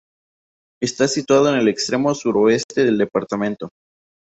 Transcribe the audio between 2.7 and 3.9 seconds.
del departamento.